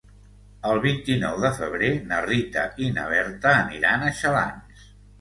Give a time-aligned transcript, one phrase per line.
[0.69, 4.95] El vint-i-nou de febrer na Rita i na Berta aniran a Xalans.